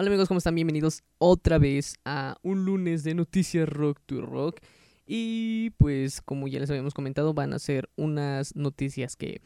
[0.00, 0.54] Hola amigos, ¿cómo están?
[0.54, 4.60] Bienvenidos otra vez a un lunes de Noticias Rock to Rock.
[5.08, 9.40] Y pues como ya les habíamos comentado, van a ser unas noticias que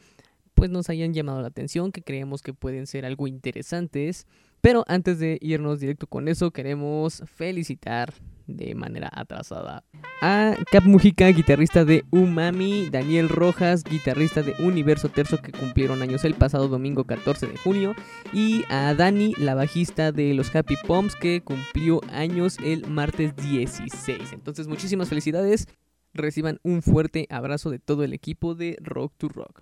[0.53, 4.27] pues nos hayan llamado la atención, que creemos que pueden ser algo interesantes.
[4.61, 8.13] Pero antes de irnos directo con eso, queremos felicitar
[8.47, 9.83] de manera atrasada
[10.21, 16.23] a Cap Mujica, guitarrista de Umami, Daniel Rojas, guitarrista de Universo Terzo que cumplieron años
[16.23, 17.93] el pasado domingo 14 de junio
[18.31, 24.31] y a Dani, la bajista de los Happy Pumps que cumplió años el martes 16.
[24.31, 25.67] Entonces muchísimas felicidades
[26.13, 29.61] reciban un fuerte abrazo de todo el equipo de Rock to Rock.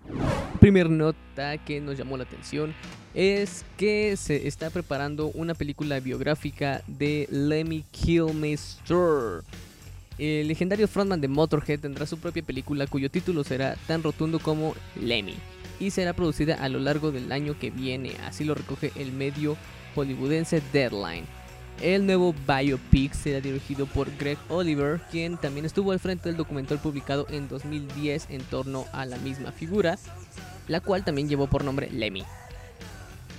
[0.60, 2.74] Primer nota que nos llamó la atención
[3.14, 9.42] es que se está preparando una película biográfica de Lemmy Kilmister.
[10.18, 14.74] El legendario frontman de Motorhead tendrá su propia película cuyo título será tan rotundo como
[15.00, 15.34] Lemmy
[15.80, 19.56] y será producida a lo largo del año que viene, así lo recoge el medio
[19.94, 21.24] hollywoodense Deadline.
[21.82, 26.78] El nuevo biopic será dirigido por Greg Oliver, quien también estuvo al frente del documental
[26.78, 29.98] publicado en 2010 en torno a la misma figura,
[30.68, 32.22] la cual también llevó por nombre Lemmy.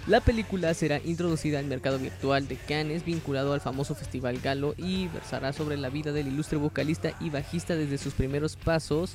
[0.08, 5.08] La película será introducida al mercado virtual de Cannes vinculado al famoso Festival Galo y
[5.08, 9.14] versará sobre la vida del ilustre vocalista y bajista desde sus primeros pasos,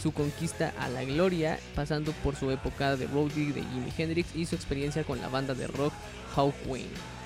[0.00, 4.46] su conquista a la gloria, pasando por su época de roadie de Jimi Hendrix y
[4.46, 5.92] su experiencia con la banda de rock
[6.36, 7.17] Hawkwind.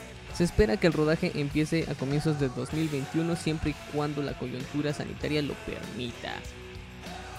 [0.42, 4.92] Se espera que el rodaje empiece a comienzos de 2021 siempre y cuando la coyuntura
[4.92, 6.34] sanitaria lo permita.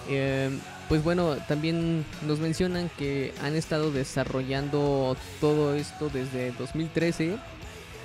[0.08, 0.48] Eh,
[0.88, 7.36] pues bueno, también nos mencionan que han estado desarrollando todo esto desde 2013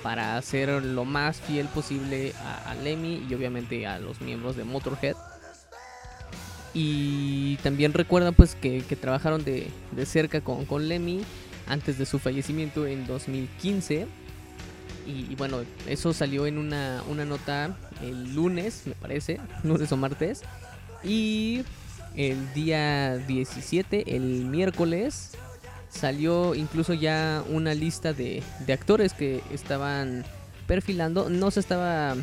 [0.02, 2.34] para hacer lo más fiel posible
[2.66, 5.16] a, Lemmy y obviamente a los miembros de Motorhead.
[6.74, 9.70] Y también recuerdan pues que, trabajaron de,
[10.04, 11.22] cerca con, con Lemmy
[11.66, 14.19] antes de su fallecimiento en 2015
[15.10, 20.42] y, bueno, eso salió en una, nota el lunes, me parece, lunes o martes.
[21.02, 21.62] Y
[22.16, 25.32] el día 17, el miércoles,
[25.88, 30.24] salió incluso ya una lista de, actores que estaban
[30.66, 31.28] perfilando.
[31.28, 32.16] No se estaba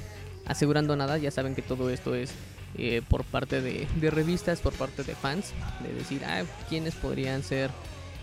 [0.46, 2.31] asegurando nada, ya saben que todo esto es
[2.78, 7.70] eh, por parte de, revistas, por parte de fans, de decir, ah, quiénes podrían ser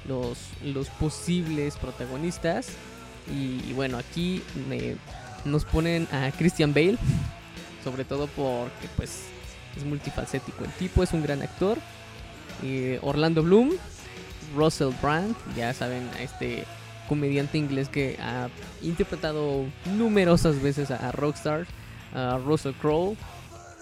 [0.09, 2.69] los, los posibles protagonistas.
[3.33, 4.43] Y, bueno, aquí
[5.45, 6.99] nos ponen a Christian Bale,
[7.83, 9.25] sobre todo porque pues
[9.77, 10.65] es multifacético.
[10.65, 11.79] El tipo es un gran actor.
[13.03, 13.73] Orlando Bloom,
[14.57, 16.65] Russell Brand, ya saben, a este
[17.09, 18.49] comediante inglés que ha
[18.83, 21.67] interpretado numerosas veces a, Rockstar,
[22.15, 23.17] a Russell Crowe,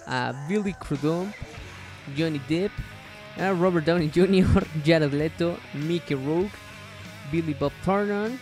[0.07, 1.29] a Billy Crudup,
[2.17, 2.73] Johnny Depp,
[3.39, 6.53] a Robert Downey Jr., Jared Leto, Mickey Rourke,
[7.31, 8.39] Billy Bob Thornton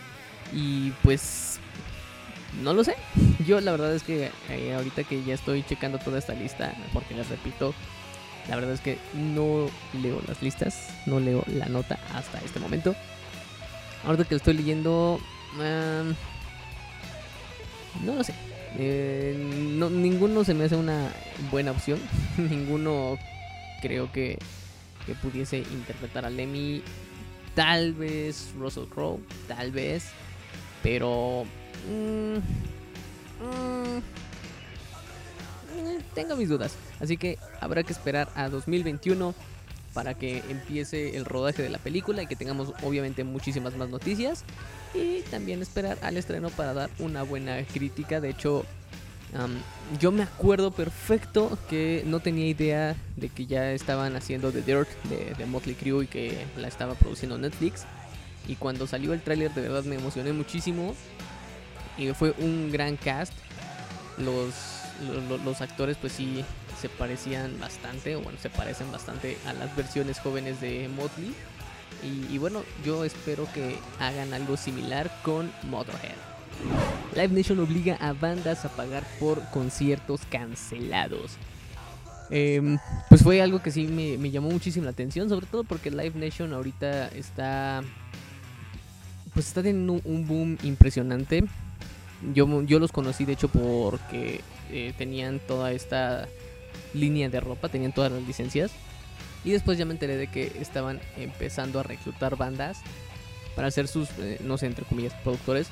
[0.51, 1.59] y pues
[2.61, 2.95] no lo sé.
[3.45, 7.13] Yo la verdad es que eh, ahorita que ya estoy checando toda esta lista, porque
[7.13, 7.73] les repito,
[8.49, 9.69] la verdad es que no
[10.01, 12.95] leo las listas, no leo la nota hasta este momento.
[14.05, 15.19] Ahorita que lo estoy leyendo,
[18.03, 18.33] no lo sé.
[18.77, 21.11] Eh, ninguno se me hace una
[21.51, 21.99] buena opción.
[22.37, 23.17] ninguno
[23.81, 24.39] creo que,
[25.05, 26.83] que pudiese interpretar a Lemmy.
[27.53, 30.11] Tal vez Russell Crowe, tal vez.
[30.83, 31.45] Pero...
[31.89, 32.37] Mm,
[33.45, 34.01] mm,
[36.13, 36.75] tengo mis dudas.
[36.99, 39.33] Así que habrá que esperar a 2021
[39.93, 44.43] para que empiece el rodaje de la película y que tengamos obviamente muchísimas más noticias.
[44.93, 48.19] Y también esperar al estreno para dar una buena crítica.
[48.19, 48.65] De hecho,
[49.99, 54.89] yo me acuerdo perfecto que no tenía idea de que ya estaban haciendo The Dirt
[55.09, 57.85] de, de Motley Crue y que la estaba produciendo Netflix.
[58.47, 60.95] Y cuando salió el tráiler de verdad me emocioné muchísimo.
[61.97, 63.33] Y fue un gran cast.
[64.17, 64.53] Los,
[65.45, 66.43] los, actores pues sí
[66.79, 71.33] se parecían bastante, o bueno, se parecen bastante a las versiones jóvenes de Motley.
[72.03, 76.15] Y, bueno, yo espero que hagan algo similar con Motorhead.
[77.15, 81.37] Live Nation obliga a bandas a pagar por conciertos cancelados.
[82.31, 82.79] Em,
[83.09, 86.53] pues fue algo que sí me, llamó muchísimo la atención, sobre todo porque Live Nation
[86.53, 87.83] ahorita está
[89.33, 91.43] pues está teniendo un boom impresionante.
[92.33, 94.41] Yo, yo los conocí de hecho porque
[94.71, 96.27] eh, tenían toda esta
[96.93, 98.71] línea de ropa, tenían todas las licencias.
[99.43, 102.79] Y después ya me enteré de que estaban empezando a reclutar bandas
[103.55, 105.67] para ser sus, eh, no sé, entre comillas, productores.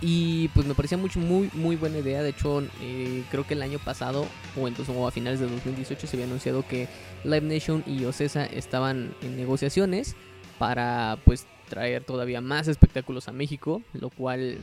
[0.00, 2.22] Y pues me parecía mucho, muy, muy buena idea.
[2.22, 4.26] De hecho, eh, creo que el año pasado,
[4.58, 6.88] o entonces o a finales de 2018, se había anunciado que
[7.24, 10.14] Live Nation y Ocesa estaban en negociaciones
[10.58, 14.58] para pues traer todavía más espectáculos a México, lo cual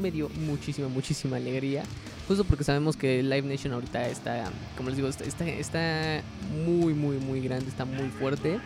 [0.00, 1.84] me dio muchísima, muchísima alegría.
[2.26, 6.22] Justo porque sabemos que Live Nation ahorita está, como les digo, está, está
[6.64, 8.58] muy, muy, muy grande, está muy fuerte.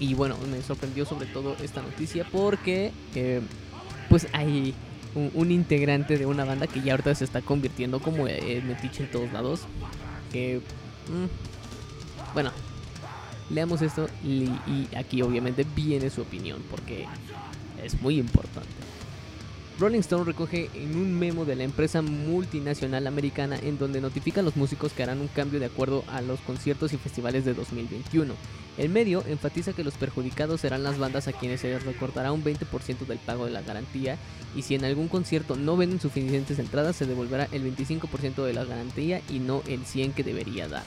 [0.00, 3.40] Y bueno, me sorprendió sobre todo esta noticia porque eh,
[4.08, 4.74] pues hay
[5.14, 9.10] un, integrante de una banda que ya ahorita se está convirtiendo como el metiche en
[9.10, 9.62] todos lados.
[10.32, 10.60] Que...
[11.08, 12.50] Mm, bueno,
[13.52, 14.48] leamos esto y
[14.96, 17.06] aquí obviamente viene su opinión porque
[17.82, 18.68] es muy importante.
[19.78, 24.44] Rolling Stone recoge en un memo de la empresa multinacional americana en donde notifica a
[24.44, 28.34] los músicos que harán un cambio de acuerdo a los conciertos y festivales de 2021.
[28.78, 32.44] El medio enfatiza que los perjudicados serán las bandas a quienes se les recortará un
[32.44, 34.18] 20% del pago de la garantía
[34.54, 38.64] y si en algún concierto no venden suficientes entradas se devolverá el 25% de la
[38.64, 40.84] garantía y no el 100 que debería dar.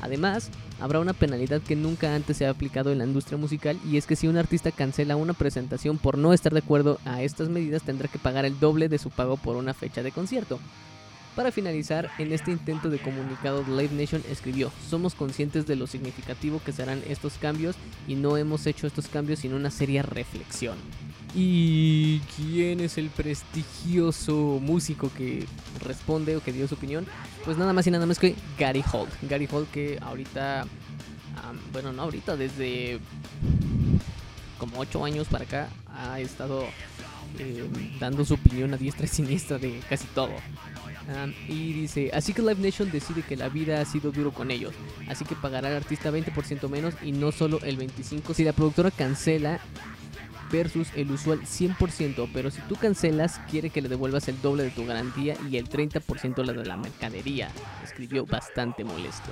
[0.00, 0.50] Además,
[0.80, 4.06] habrá una penalidad que nunca antes se ha aplicado en la industria musical y es
[4.06, 7.82] que si un artista cancela una presentación por no estar de acuerdo a estas medidas
[7.82, 10.58] tendrá que pagar el doble de su pago por una fecha de concierto.
[11.36, 16.62] Para finalizar, en este intento de comunicado, Live Nation escribió, somos conscientes de lo significativo
[16.64, 17.76] que serán estos cambios
[18.08, 20.78] y no hemos hecho estos cambios sin una seria reflexión.
[21.34, 25.44] ¿Y quién es el prestigioso músico que
[25.84, 27.04] responde o que dio su opinión?
[27.44, 29.12] Pues nada más y nada más que Gary Holt.
[29.28, 30.66] Gary Holt que ahorita,
[31.70, 32.98] bueno, no ahorita, desde
[34.56, 36.64] como 8 años para acá ha estado
[37.38, 37.68] eh,
[38.00, 40.30] dando su opinión a diestra y siniestra de casi todo
[41.48, 44.74] y dice, así que Live Nation decide que la vida ha sido duro con ellos,
[45.08, 48.90] así que pagará al artista 20% menos y no solo el 25% si la productora
[48.90, 49.60] cancela
[50.50, 54.70] versus el usual 100%, pero si tú cancelas quiere que le devuelvas el doble de
[54.70, 57.50] tu garantía y el 30% la de la mercadería.
[57.84, 59.30] Escribió bastante molesto.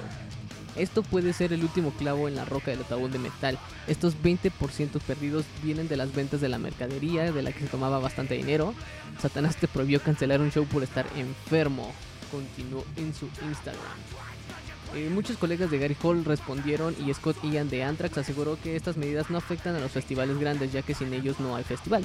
[0.76, 3.58] Esto puede ser el último clavo en la roca del ataúd de metal.
[3.87, 7.99] Estos 20% perdidos vienen de las ventas de la mercadería, de la que se tomaba
[8.00, 8.75] bastante dinero.
[9.20, 11.93] Satanás te prohibió cancelar un show por estar enfermo.
[12.31, 14.34] Continuó en su Instagram.
[14.94, 18.96] Eh, muchos colegas de Gary Hall respondieron y Scott Ian de Anthrax aseguró que estas
[18.96, 22.05] medidas no afectan a los festivales grandes ya que sin ellos no hay festival.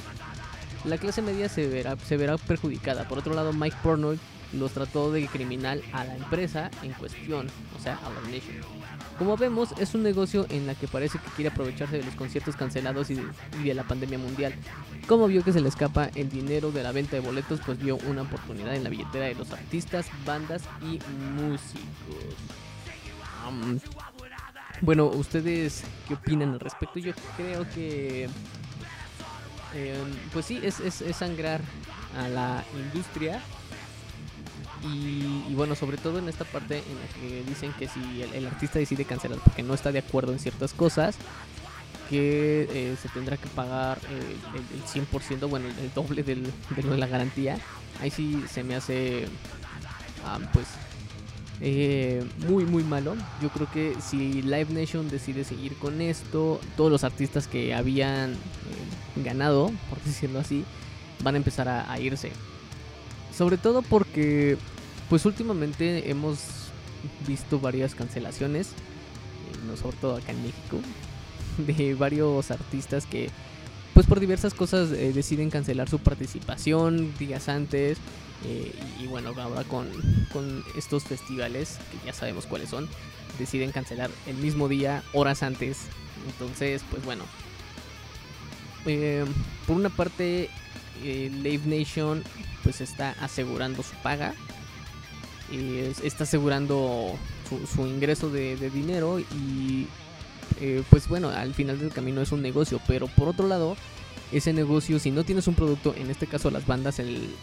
[0.84, 3.06] La clase media se verá, perjudicada.
[3.06, 4.18] Por otro lado, Mike Pornoy
[4.54, 7.46] los trató de criminal a la empresa en cuestión,
[7.78, 8.56] o sea, a la Nation.
[9.18, 12.56] Como vemos, es un negocio en la que parece que quiere aprovecharse de los conciertos
[12.56, 13.20] cancelados y
[13.62, 14.54] de, la pandemia mundial.
[15.06, 17.98] Como vio que se le escapa el dinero de la venta de boletos, pues vio
[18.08, 20.98] una oportunidad en la billetera de los artistas, bandas y
[21.40, 22.34] músicos.
[24.80, 26.98] Bueno, ¿ustedes qué opinan al respecto?
[26.98, 28.24] Yo creo que...
[29.74, 31.60] Em, pues sí, es, es sangrar
[32.18, 33.40] a la industria
[34.82, 38.78] y, bueno, sobre todo en esta parte en la que dicen que si el, artista
[38.78, 41.16] decide cancelar porque no está de acuerdo en ciertas cosas,
[42.08, 47.58] que eh, se tendrá que pagar el, 100%, bueno, el, doble del, de la garantía.
[48.00, 49.26] Ahí sí se me hace,
[50.24, 50.66] ah, pues,
[51.60, 53.16] eh, muy, muy malo.
[53.42, 58.32] Yo creo que si Live Nation decide seguir con esto, todos los artistas que habían
[58.32, 58.36] eh,
[59.16, 60.64] ganado, por decirlo así,
[61.22, 62.32] van a empezar a irse.
[63.36, 64.58] Sobre todo porque,
[65.08, 66.60] pues últimamente hemos
[67.26, 70.78] visto varias cancelaciones, eh, no sobre todo acá en México,
[71.58, 73.30] de varios artistas que,
[73.94, 77.98] pues por diversas cosas eh, deciden cancelar su participación días antes.
[78.44, 79.88] Eh, y, bueno, ahora con,
[80.32, 82.88] con estos festivales, que ya sabemos cuáles son,
[83.38, 85.78] deciden cancelar el mismo día, horas antes.
[86.26, 87.24] Entonces, pues bueno.
[89.66, 90.50] por una parte,
[91.02, 92.22] Live Nation
[92.62, 94.34] pues está asegurando su paga,
[95.50, 97.16] y está asegurando
[97.74, 99.88] su, ingreso de, dinero y
[100.60, 103.76] eh, pues bueno, al final del camino es un negocio, pero por otro lado,
[104.32, 107.34] ese negocio, si no tienes un producto, en este caso las bandas, el,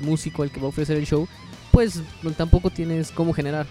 [0.00, 1.28] músico, el que va a ofrecer el show,
[1.70, 2.00] pues
[2.36, 3.66] tampoco tienes cómo generar.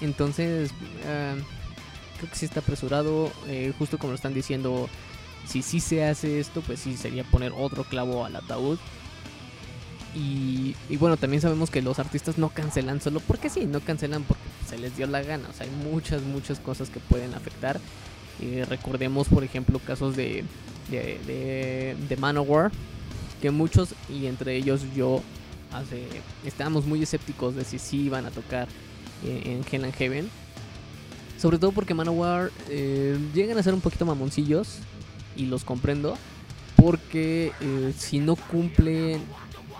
[0.00, 0.70] Entonces,
[1.06, 1.34] ah,
[2.18, 4.88] creo que sí está apresurado, eh, justo como lo están diciendo,
[5.46, 8.78] si sí se hace esto, pues sí sería poner otro clavo al ataúd.
[10.12, 14.42] Y, bueno, también sabemos que los artistas no cancelan solo porque sí, no cancelan porque
[14.68, 15.48] se les dio la gana.
[15.48, 17.80] O sea, hay muchas, muchas cosas que pueden afectar.
[18.40, 20.44] Eh, recordemos, por ejemplo, casos de,
[20.88, 22.70] de, de, Manowar,
[23.40, 25.22] que muchos, y entre ellos yo,
[25.72, 26.06] hace,
[26.44, 28.68] estábamos muy escépticos de si sí iban a tocar
[29.24, 30.28] eh, en Hell and Heaven.
[31.38, 34.78] Sobre todo porque Manowar eh, llegan a ser un poquito mamoncillos,
[35.36, 36.16] y los comprendo,
[36.76, 37.52] porque
[37.96, 39.22] si no cumplen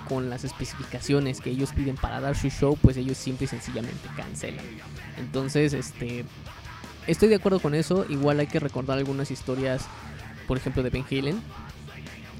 [0.09, 4.09] con las especificaciones que ellos piden para dar su show, pues ellos simple y sencillamente
[4.16, 4.64] cancelan.
[5.19, 6.25] Entonces, este
[7.07, 8.04] estoy de acuerdo con eso.
[8.09, 9.83] Igual hay que recordar algunas historias,
[10.50, 11.40] por ejemplo, de Ben Halen,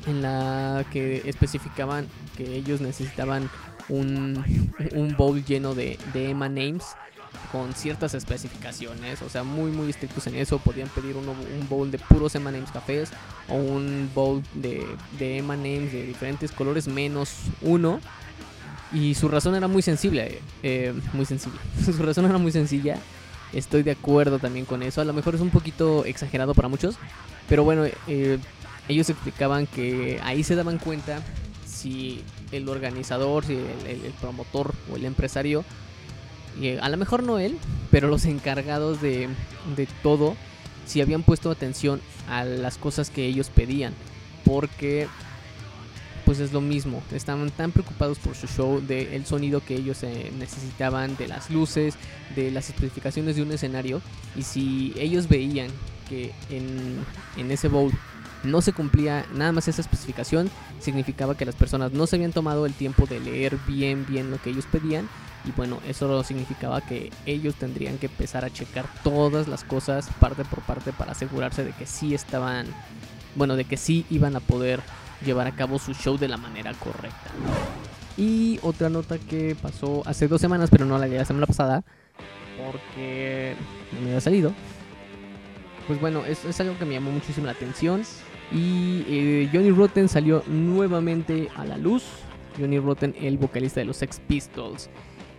[0.09, 3.49] en la que especificaban que ellos necesitaban
[3.88, 4.45] un,
[4.97, 6.83] un bowl lleno de, de Emma Names
[7.52, 10.59] con ciertas especificaciones, o sea, muy muy estrictos en eso.
[10.59, 13.11] Podían pedir un bowl de puros M&M's cafés
[13.49, 14.85] o un bowl de,
[15.17, 18.00] de M&M's de diferentes colores menos uno.
[18.93, 21.61] Y su razón era muy sensible, eh, muy sencilla.
[21.85, 22.99] su razón era muy sencilla.
[23.52, 25.00] Estoy de acuerdo también con eso.
[25.00, 26.97] A lo mejor es un poquito exagerado para muchos,
[27.49, 28.38] pero bueno, eh,
[28.88, 31.23] ellos explicaban que ahí se daban cuenta
[31.66, 35.64] si el organizador, si el promotor o el empresario
[36.59, 37.57] y a lo mejor no él,
[37.90, 39.28] pero los encargados de,
[39.76, 40.37] de todo,
[40.87, 43.95] si habían puesto atención a las cosas que ellos pedían.
[44.45, 45.07] Porque
[46.31, 47.03] pues es lo mismo.
[47.11, 51.97] Estaban tan preocupados por su show, del sonido que ellos eh, necesitaban, de las luces,
[52.37, 54.01] de las especificaciones de un escenario.
[54.37, 55.73] Y si ellos veían
[56.09, 57.05] que en,
[57.37, 57.91] en ese bowl
[58.45, 62.65] no se cumplía nada más esa especificación, significaba que las personas no se habían tomado
[62.65, 65.09] el tiempo de leer bien, bien lo que ellos pedían
[65.45, 70.45] y bueno, eso significaba que ellos tendrían que empezar a checar todas las cosas parte
[70.45, 72.69] por parte para asegurarse de que sí estaban,
[73.35, 74.81] bueno, de que sí iban a poder
[75.25, 77.31] llevar a cabo su show de la manera correcta.
[78.17, 81.85] Y otra nota que pasó hace dos semanas, pero no la la semana pasada,
[82.67, 83.55] porque
[83.93, 84.53] no me había salido.
[85.87, 88.03] Pues bueno, es, algo que me llamó muchísimo la atención.
[88.53, 92.05] Y eh, Johnny Rotten salió nuevamente a la luz.
[92.59, 94.91] Johnny Rotten, el vocalista de los Sex Pistols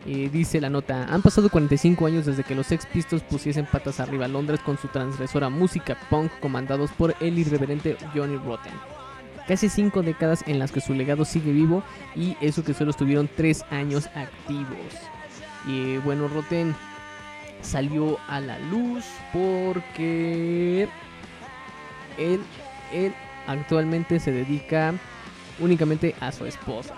[0.06, 4.26] dice la nota, han pasado 45 años desde que los Sex Pistols pusiesen patas arriba
[4.26, 8.74] a Londres con su transgresora música punk comandados por el irreverente Johnny Rotten.
[9.48, 11.84] Casi 5 décadas en las que su legado sigue vivo
[12.16, 14.94] y eso que solo estuvieron 3 años activos.
[15.66, 16.76] Y bueno, Rotten
[17.62, 20.88] salió a la luz porque
[22.18, 22.42] él,
[22.94, 23.14] él
[23.48, 24.94] actualmente se dedica
[25.60, 26.96] únicamente a su esposa.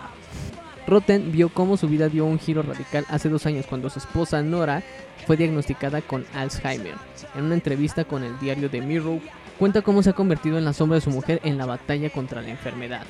[0.86, 4.42] Rotten vio cómo su vida dio un giro radical hace dos años cuando su esposa
[4.42, 4.84] Nora
[5.26, 6.96] fue diagnosticada con Alzheimer.
[7.36, 9.20] En una entrevista con el diario The Mirror,
[9.58, 12.42] cuenta cómo se ha convertido en la sombra de su mujer en la batalla contra
[12.42, 13.04] la enfermedad.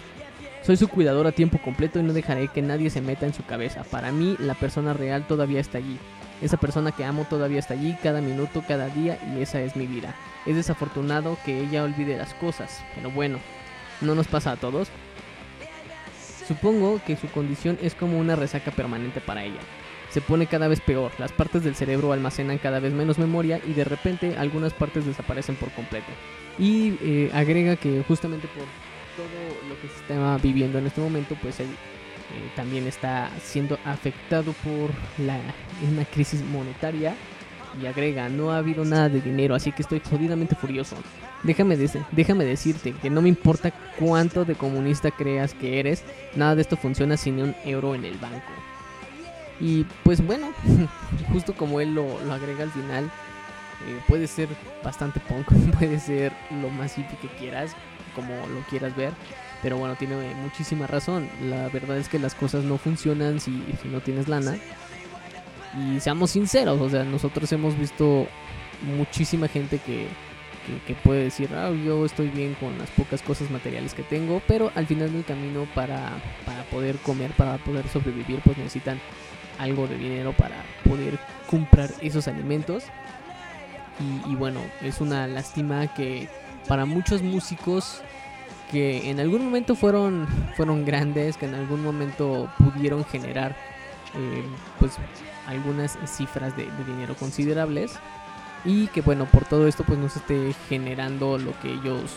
[0.62, 3.44] Soy su cuidador a tiempo completo y no dejaré que nadie se meta en su
[3.44, 3.84] cabeza.
[3.84, 5.98] Para mí, la persona real todavía está allí.
[6.42, 9.88] Esa persona que amo todavía está allí cada minuto, cada día y esa es mi
[9.88, 10.16] vida.
[10.46, 13.40] Es desafortunado que ella olvide las cosas, pero bueno,
[14.02, 14.90] no nos pasa a todos.
[16.48, 19.60] Supongo que su condición es como una resaca permanente para ella.
[20.10, 23.74] Se pone cada vez peor, las partes del cerebro almacenan cada vez menos memoria y
[23.74, 26.12] de repente algunas partes desaparecen por completo.
[26.60, 28.66] Y eh, agrega que justamente por
[29.16, 33.80] todo lo que se está viviendo en este momento, pues él eh, también está siendo
[33.86, 34.92] afectado por
[35.26, 35.40] la,
[35.90, 37.16] una crisis monetaria
[37.82, 40.96] y agrega, no ha habido nada de dinero, así que estoy jodidamente furioso.
[41.44, 41.78] Déjame,
[42.12, 46.04] déjame decirte que no me importa cuánto de comunista creas que eres,
[46.36, 48.52] nada de esto funciona sin un euro en el banco.
[49.60, 50.52] Y pues bueno,
[51.32, 54.48] justo como él lo, agrega al final, eh, puede ser
[54.84, 55.48] bastante punk,
[55.78, 56.32] puede ser
[56.62, 57.76] lo más hippie que quieras,
[58.16, 59.12] como lo quieras ver.
[59.62, 61.30] Pero bueno, tiene muchísima razón.
[61.42, 64.58] La verdad es que las cosas no funcionan si, si no tienes lana.
[65.78, 68.28] Y seamos sinceros, o sea, nosotros hemos visto
[68.98, 70.08] muchísima gente que,
[70.86, 74.72] que, puede decir, ah, yo estoy bien con las pocas cosas materiales que tengo, pero
[74.76, 76.12] al final del camino para,
[76.46, 79.00] para poder comer, para poder sobrevivir, pues necesitan
[79.60, 82.86] algo de dinero para poder comprar esos alimentos.
[84.28, 86.28] Y, bueno, es una lástima que
[86.68, 88.02] para muchos músicos
[88.72, 93.56] que en algún momento fueron, fueron grandes, que en algún momento pudieron generar
[94.16, 94.44] eh,
[94.80, 94.94] pues
[95.48, 98.00] algunas cifras de, dinero considerables
[98.66, 102.12] y que bueno por todo esto pues no se esté generando lo que ellos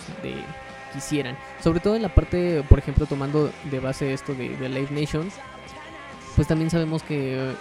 [0.93, 5.29] quisieran sobre todo en la parte por ejemplo tomando de base esto de, Live Nation
[6.35, 7.53] pues también sabemos que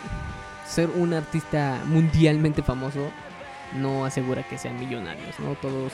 [0.68, 3.10] ser un artista mundialmente famoso
[3.74, 5.92] no asegura que sean millonarios no todos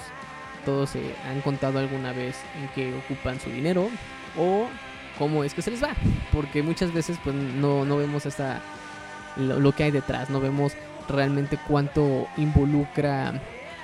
[0.65, 3.89] todos se han contado alguna vez en que ocupan su dinero
[4.37, 4.67] o
[5.17, 5.91] cómo es que se les va.
[6.31, 8.61] Porque muchas veces pues no, no vemos hasta
[9.37, 10.73] lo, que hay detrás, no vemos
[11.07, 13.33] realmente cuánto involucra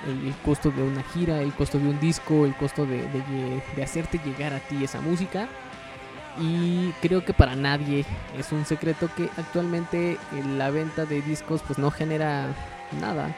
[0.06, 3.02] el, costo de una gira, el costo de un disco, el costo de,
[3.76, 5.48] de, hacerte llegar a ti esa música.
[6.40, 8.04] Y creo que para nadie
[8.38, 10.18] es un secreto que actualmente
[10.56, 12.46] la venta de discos pues no genera
[13.00, 13.34] nada.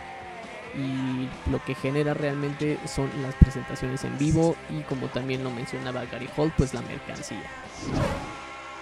[0.77, 6.05] Y lo que genera realmente son las presentaciones en vivo y como también lo mencionaba
[6.05, 7.43] Gary Holt, pues la mercancía.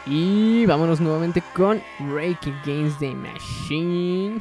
[0.05, 4.41] Y vámonos nuevamente con Rake Against the Machine.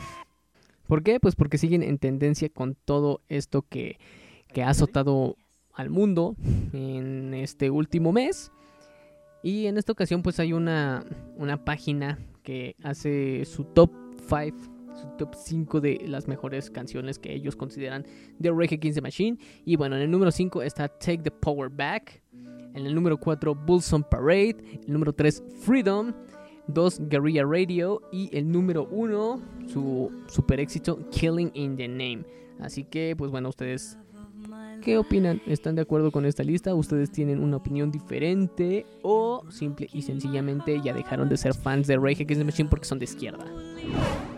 [0.87, 1.19] ¿Por qué?
[1.19, 3.99] Pues porque siguen en tendencia con todo esto que,
[4.53, 5.35] que ha azotado
[5.73, 6.35] al mundo
[6.73, 8.51] en este último mes.
[9.43, 11.05] Y en esta ocasión pues hay una,
[11.37, 13.91] una página que hace su top
[14.27, 14.57] 5,
[14.95, 18.05] su top 5 de las mejores canciones que ellos consideran
[18.39, 19.37] de Rage Against the Machine.
[19.65, 22.23] Y bueno, en el número 5 está Take the Power Back.
[22.73, 24.57] En el número 4 Bulls on Parade.
[24.85, 26.13] El número 3 Freedom.
[26.67, 28.01] 2 Guerrilla Radio.
[28.11, 32.23] Y el número 1 su super éxito Killing in the Name.
[32.59, 33.97] Así que pues bueno, ustedes
[34.81, 35.41] ¿Qué opinan?
[35.47, 36.73] ¿Están de acuerdo con esta lista?
[36.75, 38.85] ¿Ustedes tienen una opinión diferente?
[39.01, 42.85] ¿O simple y sencillamente ya dejaron de ser fans de Rage Against the Machine porque
[42.85, 43.45] son de izquierda?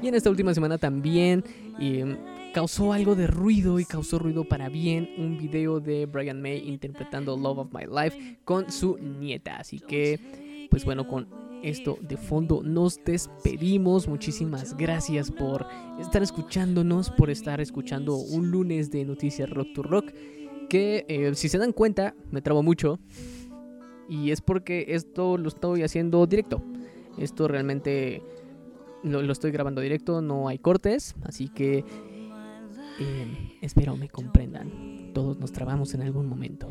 [0.01, 1.43] Y en esta última semana también
[1.79, 2.17] em,
[2.53, 7.35] causó algo de ruido y causó ruido para bien un video de Brian May interpretando
[7.35, 9.57] Love of My Life con su nieta.
[9.57, 10.19] Así que,
[10.69, 11.27] pues bueno, con
[11.63, 14.07] esto de fondo nos despedimos.
[14.07, 15.65] Muchísimas gracias por
[15.99, 20.11] estar escuchándonos, por estar escuchando un lunes de Noticias Rock to Rock.
[20.69, 22.99] Que eh, si se dan cuenta, me trabo mucho.
[24.07, 26.61] Y es porque esto lo estoy haciendo directo.
[27.17, 28.21] Esto realmente
[29.03, 31.15] lo, estoy grabando directo, no hay cortes.
[31.23, 31.83] Así que
[32.99, 35.11] eh, espero me comprendan.
[35.13, 36.67] Todos nos trabamos en algún momento.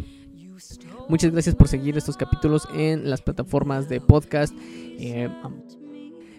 [1.09, 4.55] Muchas gracias por seguir estos capítulos en las plataformas de podcast.
[4.59, 5.29] Eh,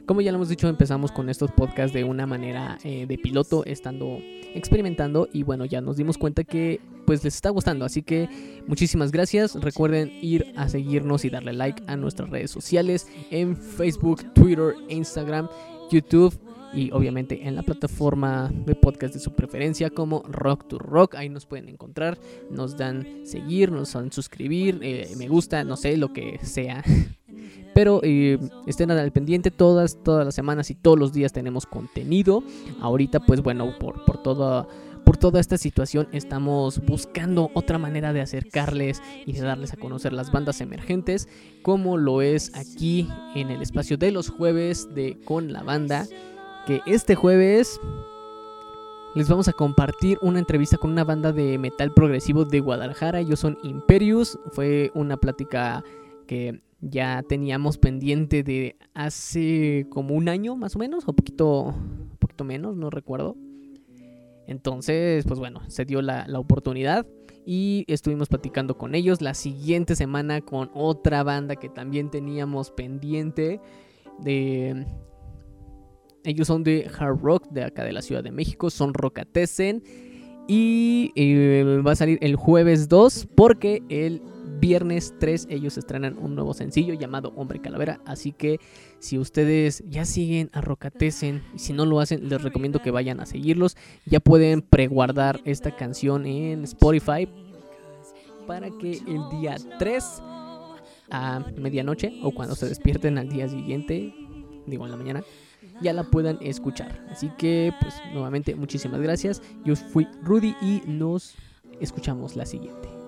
[0.06, 3.64] como ya lo hemos dicho, empezamos con estos podcasts de una manera eh, de piloto,
[3.66, 4.18] estando
[4.56, 8.28] experimentando y bueno, ya nos dimos cuenta que pues les está gustando, así que
[8.68, 9.56] muchísimas gracias.
[9.56, 15.48] Recuerden ir a seguirnos y darle like a nuestras redes sociales en Facebook, Twitter, Instagram,
[15.92, 16.34] YouTube
[16.74, 21.16] y obviamente en la plataforma de podcast de su preferencia como Rock to Rock.
[21.16, 22.18] Ahí nos pueden encontrar,
[22.50, 26.84] nos dan seguir, nos dan suscribir, eh, me gusta, no sé, lo que sea.
[27.74, 32.44] Pero eh, estén al pendiente todas, todas las semanas y todos los días tenemos contenido.
[32.82, 34.68] Ahorita pues bueno, por, por toda
[35.10, 40.14] por toda esta situación estamos buscando otra manera de acercarles y de darles a conocer
[40.14, 41.28] las bandas emergentes,
[41.64, 46.06] como lo es aquí en el espacio de los jueves de Con la Banda
[46.70, 47.82] que este jueves
[49.16, 53.22] les vamos a compartir una entrevista con una banda de metal progresivo de Guadalajara.
[53.22, 54.38] Ellos son Imperius.
[54.52, 55.84] Fue una plática
[56.28, 61.74] que ya teníamos pendiente de hace como un año más o menos, o poquito,
[62.20, 63.36] poquito menos, no recuerdo.
[64.46, 67.08] Entonces, pues bueno, se dio la, la oportunidad
[67.48, 69.24] y estuvimos platicando con ellos.
[69.24, 73.60] La siguiente semana con otra banda que también teníamos pendiente
[74.20, 74.86] de
[76.24, 79.84] ellos son de hard rock de acá de la Ciudad de México, son Rockatesen.
[80.48, 84.22] Y eh, va a salir el jueves 2 porque el
[84.60, 88.02] viernes 3 ellos estrenan un nuevo sencillo llamado Hombre Calavera.
[88.06, 88.60] Así que
[88.98, 93.28] si ustedes ya siguen a Rocatesen si no lo hacen, les recomiendo que vayan a
[93.28, 93.78] seguirlos.
[94.06, 97.28] Ya pueden preguardar esta canción en Spotify
[98.48, 100.04] para que el día 3
[101.12, 104.14] a medianoche o cuando se despierten al día siguiente,
[104.66, 105.24] digo en la mañana,
[105.82, 107.06] ya la puedan escuchar.
[107.10, 109.42] Así que, pues, nuevamente, muchísimas gracias.
[109.66, 111.36] Yo fui Rudy y nos
[111.80, 112.99] escuchamos la siguiente.